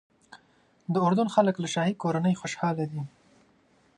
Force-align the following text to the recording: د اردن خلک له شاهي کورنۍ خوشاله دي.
د 0.93 0.95
اردن 1.05 1.27
خلک 1.35 1.55
له 1.59 1.67
شاهي 1.73 1.93
کورنۍ 2.03 2.33
خوشاله 2.41 2.85
دي. 2.91 3.01